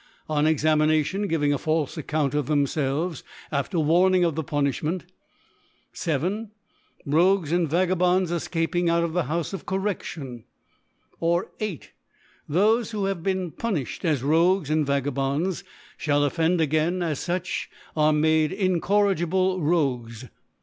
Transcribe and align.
on 0.27 0.45
Examina 0.45 1.05
tion 1.05 1.27
giving 1.27 1.53
a 1.53 1.59
falfc 1.59 1.95
Account 1.95 2.33
of 2.33 2.47
themfelves 2.47 3.21
after 3.51 3.77
Warning 3.79 4.23
of 4.23 4.33
the 4.33 4.43
Punifliment. 4.43 5.03
7. 5.93 6.49
Rogues 7.05 7.51
and 7.51 7.69
Vagabonds 7.69 8.31
efcaping 8.31 8.89
out 8.89 9.03
of 9.03 9.13
the 9.13 9.25
Houfe 9.25 9.53
of 9.53 9.67
Corredlion, 9.67 10.39
fcfr. 10.41 10.43
or, 11.19 11.51
8. 11.59 11.91
thofe 12.49 12.89
who 12.93 13.05
hav 13.05 13.17
ing 13.17 13.23
been 13.23 13.51
puniflied 13.51 14.03
as 14.05 14.23
Rogues 14.23 14.71
and 14.71 14.87
Vaga 14.87 15.11
bonds, 15.11 15.63
fhall 15.99 16.25
offend 16.25 16.59
again 16.59 17.03
as 17.03 17.19
fuch, 17.19 17.67
are 17.95 18.11
made 18.11 18.51
incorrigible 18.51 19.59
Rogyes. 19.59 20.29